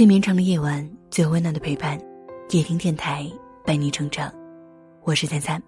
[0.00, 2.00] 最绵长的夜晚，最温暖的陪伴，
[2.52, 3.30] 夜听电台
[3.66, 4.32] 伴你成长。
[5.02, 5.62] 我是三三。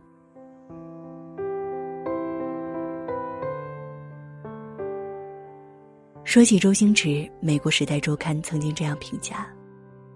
[6.25, 9.47] 说起周星驰，美国《时代周刊》曾经这样评价：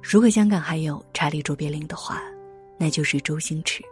[0.03, 2.23] 如果香港还有查理·卓别林的话，
[2.79, 3.85] 那就是周星驰。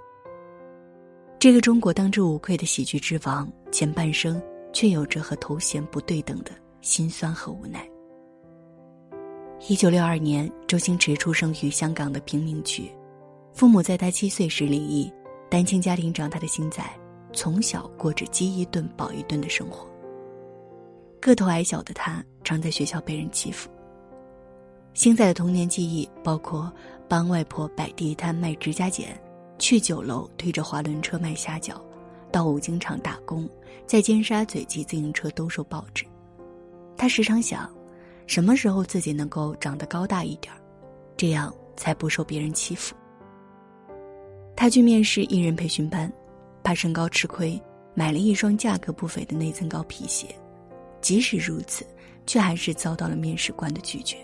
[1.39, 7.87] 这个中国当之无愧的喜剧之王，前半生却有着和头衔不对等的辛酸和无奈。
[9.67, 12.93] 一九六二年，周星驰出生于香港的贫民区，
[13.55, 15.11] 父母在他七岁时离异，
[15.49, 16.85] 单亲家庭长大的星仔，
[17.33, 19.89] 从小过着饥一顿饱一顿的生活。
[21.19, 23.71] 个头矮小的他，常在学校被人欺负。
[24.93, 26.71] 星仔的童年记忆包括
[27.09, 29.19] 帮外婆摆地摊卖指甲剪，
[29.59, 31.81] 去酒楼推着滑轮车卖虾饺，
[32.31, 33.49] 到五金厂打工，
[33.87, 36.05] 在尖沙咀骑自行车兜售报纸。
[36.99, 37.67] 他时常想。
[38.27, 40.53] 什么时候自己能够长得高大一点
[41.17, 42.95] 这样才不受别人欺负。
[44.57, 46.11] 他去面试艺人培训班，
[46.63, 47.61] 怕身高吃亏，
[47.95, 50.27] 买了一双价格不菲的内增高皮鞋。
[51.01, 51.85] 即使如此，
[52.25, 54.17] 却还是遭到了面试官的拒绝。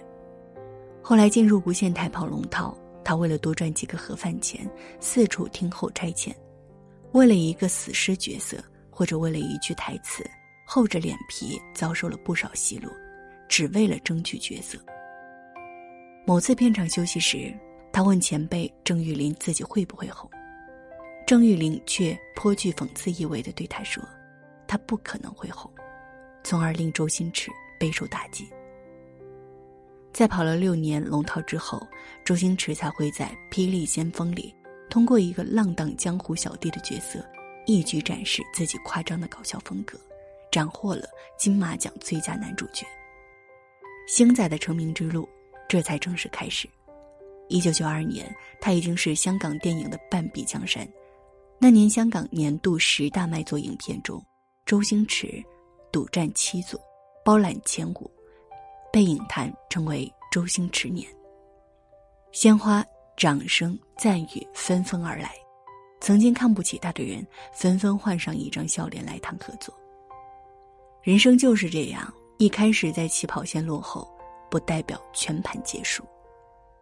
[1.02, 4.66] 后来进入无线台跑龙套，他为了多赚几个盒饭钱，
[4.98, 6.32] 四处听候差遣，
[7.12, 8.56] 为了一个死尸角色，
[8.88, 10.24] 或者为了一句台词，
[10.64, 12.90] 厚着脸皮遭受了不少奚落。
[13.50, 14.78] 只为了争取角色。
[16.24, 17.52] 某次片场休息时，
[17.92, 20.30] 他问前辈郑玉林自己会不会红，
[21.26, 24.02] 郑玉林却颇具讽刺意味的对他说
[24.68, 25.68] ：“他不可能会红。”
[26.44, 28.48] 从而令周星驰备受打击。
[30.12, 31.86] 在跑了六年龙套之后，
[32.24, 34.54] 周星驰才会在《霹雳先锋》里，
[34.88, 37.22] 通过一个浪荡江湖小弟的角色，
[37.66, 39.98] 一举展示自己夸张的搞笑风格，
[40.50, 41.04] 斩获了
[41.36, 42.86] 金马奖最佳男主角。
[44.10, 45.26] 星仔的成名之路，
[45.68, 46.68] 这才正式开始。
[47.46, 48.28] 一九九二年，
[48.60, 50.84] 他已经是香港电影的半壁江山。
[51.60, 54.20] 那年香港年度十大卖座影片中，
[54.66, 55.40] 周星驰
[55.92, 56.80] 独占七座，
[57.24, 58.10] 包揽千古，
[58.92, 61.06] 被影坛称为“周星驰年”。
[62.34, 62.84] 鲜花、
[63.16, 65.32] 掌声、赞誉纷纷而来，
[66.00, 69.72] 曾经看不起他的人，纷纷换上一张笑脸来谈合作。
[71.00, 72.12] 人生就是这样。
[72.40, 74.08] 一开始在起跑线落后，
[74.50, 76.02] 不代表全盘结束。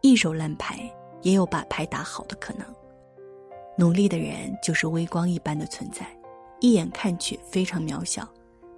[0.02, 0.88] 一手烂牌
[1.22, 2.64] 也有把牌打好的可能。
[3.76, 6.06] 努力的人就是微光一般的存在，
[6.60, 8.24] 一眼看去非常渺小，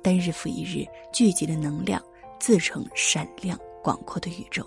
[0.03, 2.03] 但日复一日聚集的能量，
[2.39, 4.67] 自成闪亮广阔的宇宙。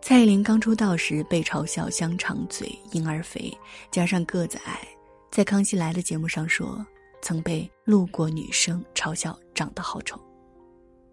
[0.00, 3.52] 蔡依林刚出道时被嘲笑香肠嘴、婴儿肥，
[3.90, 4.86] 加上个子矮。
[5.34, 6.86] 在《康熙来了》节目上说，
[7.20, 10.16] 曾被路过女生嘲笑长得好丑。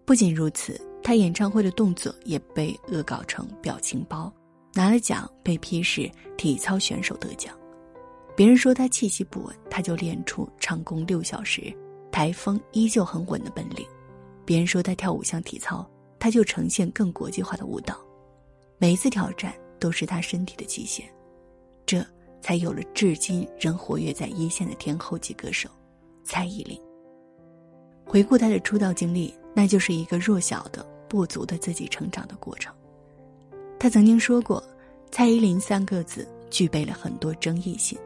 [0.04, 4.32] 不仅如此，他演唱会的动作也被恶搞成表情包，
[4.74, 7.52] 拿了奖被批是体操选手得奖。
[8.36, 11.76] 别人说他气息不稳，他就练出唱功六小时，
[12.12, 13.84] 台风依旧很稳的本领。
[14.44, 15.84] 别人说他跳舞像体操，
[16.20, 17.98] 他就呈现更国际化的舞蹈。
[18.78, 21.12] 每一次挑战都是他身体的极限。
[21.84, 22.06] 这。
[22.42, 25.70] 才有了至今仍活跃在一线的天后级歌手
[26.24, 26.78] 蔡依林。
[28.04, 32.74] 回顾她的出道经历，那就是一个弱小的、不足的自己成长的过程。
[33.78, 34.62] 她曾经说过
[35.10, 37.98] ：“蔡依林三个字具备了很多争议性。”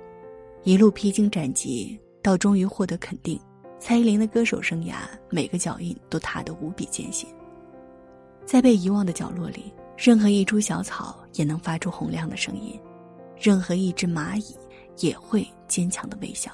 [0.64, 3.40] 一路披荆斩棘，到终于获得肯定，
[3.78, 4.96] 蔡依林的歌手生涯
[5.30, 7.28] 每个脚印都踏得无比艰辛。
[8.44, 12.78] 在被遗忘的角落里，任何一株小草也能发出洪亮的声音。
[13.38, 14.56] 任何一只蚂蚁
[14.98, 16.50] 也会坚强的微笑。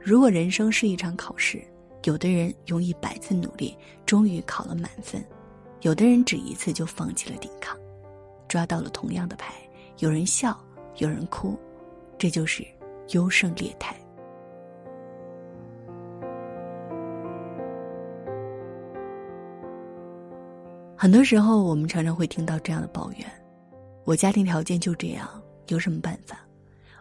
[0.00, 1.62] 如果人生是一场考试，
[2.04, 5.24] 有的人用一百次努力终于考了满分，
[5.80, 7.78] 有的人只一次就放弃了抵抗，
[8.46, 9.54] 抓到了同样的牌，
[9.98, 10.58] 有人笑，
[10.96, 11.58] 有人哭，
[12.18, 12.66] 这就是
[13.12, 13.96] 优胜劣汰。
[20.96, 23.26] 很多时候，我们常常会听到这样的抱怨：
[24.04, 25.28] 我家庭条件就这样。
[25.68, 26.38] 有什么办法？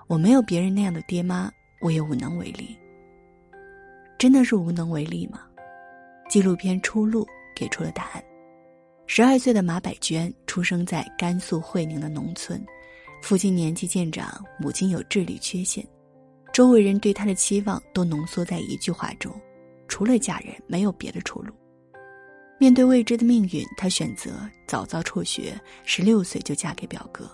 [0.07, 1.51] 我没有别人那样的爹妈，
[1.81, 2.77] 我也无能为力。
[4.17, 5.41] 真的是无能为力吗？
[6.29, 7.25] 纪录片《出路》
[7.55, 8.23] 给出了答案。
[9.05, 12.63] 十二岁的马百娟出生在甘肃会宁的农村，
[13.21, 15.85] 父亲年纪渐长，母亲有智力缺陷，
[16.53, 19.33] 周围人对她的期望都浓缩在一句话中：
[19.87, 21.53] 除了嫁人，没有别的出路。
[22.59, 27.29] 面对未知的命运，她选择早早辍学，十六岁就嫁给表哥。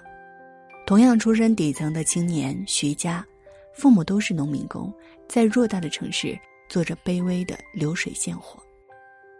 [0.89, 3.23] 同样出身底层的青年徐佳，
[3.75, 4.91] 父母都是农民工，
[5.27, 6.35] 在偌大的城市
[6.67, 8.59] 做着卑微的流水线活。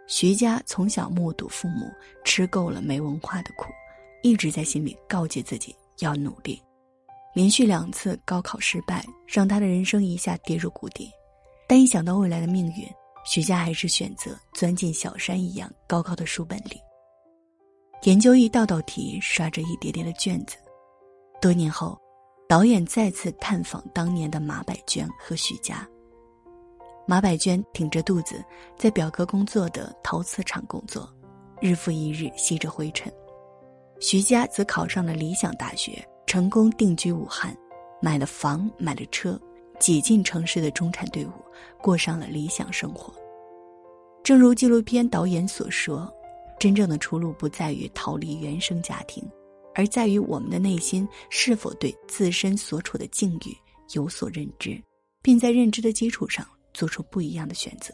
[0.06, 1.90] 徐佳从小目睹父母
[2.24, 3.64] 吃够了没文化的苦，
[4.22, 6.62] 一直在心里告诫自己要努力。
[7.34, 11.10] 连续两次高考失败，让他的人生一下跌入谷底。
[11.66, 12.86] 但一想到未来的命运，
[13.26, 16.80] 徐佳还是选择钻进小山一样高高的书本里，
[18.04, 20.56] 研究一道道题，刷着一叠叠的卷子。
[21.40, 21.98] 多年后，
[22.46, 25.88] 导演再次探访当年的马百娟和徐佳。
[27.06, 28.44] 马百娟挺着肚子
[28.76, 31.10] 在表哥工作的陶瓷厂工作，
[31.58, 33.10] 日复一日吸着灰尘。
[34.00, 37.56] 徐佳则考上了理想大学，成功定居武汉，
[38.02, 39.40] 买了房，买了车，
[39.78, 41.30] 挤进城市的中产队伍，
[41.80, 43.12] 过上了理想生活。
[44.22, 46.12] 正如纪录片导演所说，
[46.58, 49.26] 真正的出路不在于逃离原生家庭，
[49.74, 53.56] 而在于我们的内心是否对自身所处的境遇
[53.94, 54.80] 有所认知，
[55.22, 56.46] 并在认知的基础上。
[56.72, 57.92] 做出不一样的选择。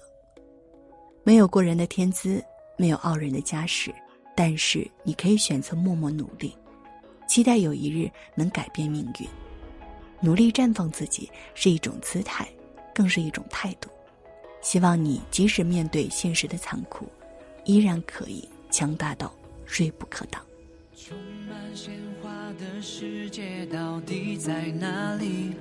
[1.25, 2.45] 没有过人的天资，
[2.77, 3.91] 没有傲人的家世，
[4.37, 6.55] 但是你可以选择默默努力，
[7.27, 9.27] 期待有一日能改变命运。
[10.21, 12.47] 努力绽放自己是一种姿态，
[12.95, 13.89] 更是一种态度。
[14.61, 17.07] 希望你即使面对现实的残酷，
[17.65, 19.35] 依然可以强大到
[19.67, 20.45] 锐不可挡。
[20.99, 21.15] 充
[21.47, 25.53] 满鲜花的世界到底在哪里？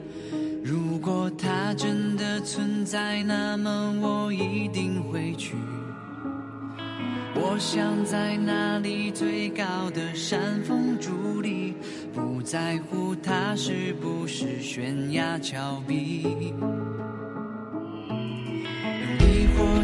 [0.64, 5.56] 如果它真的存在，那么我一定会去。
[7.36, 11.74] 我想在那里最高的山峰伫立，
[12.14, 16.24] 不在乎它是不是悬崖峭壁。
[18.08, 19.84] 用力或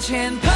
[0.00, 0.49] 前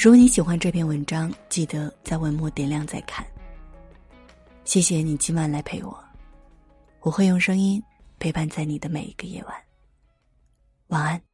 [0.00, 3.26] 如果你喜欢这篇文章，记得在文末点亮再看。
[4.64, 5.98] 谢谢你今晚来陪我，
[7.00, 7.82] 我会用声音
[8.20, 9.54] 陪伴在你的每一个夜晚。
[10.86, 11.27] 晚安。